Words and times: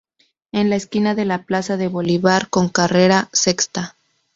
En 0.51 0.71
la 0.71 0.77
esquina 0.77 1.13
de 1.13 1.25
la 1.25 1.43
Plaza 1.43 1.77
de 1.77 1.87
Bolívar 1.87 2.49
con 2.49 2.69
carrera 2.69 3.29
sexta. 3.33 3.95